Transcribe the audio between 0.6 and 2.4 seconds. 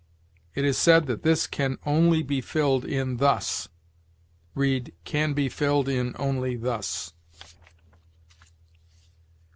is said that this can only